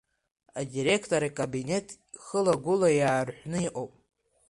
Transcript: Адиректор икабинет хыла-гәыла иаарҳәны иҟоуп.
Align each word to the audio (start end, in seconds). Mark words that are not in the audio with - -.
Адиректор 0.59 1.21
икабинет 1.29 1.87
хыла-гәыла 2.23 2.89
иаарҳәны 2.93 3.59
иҟоуп. 3.67 3.91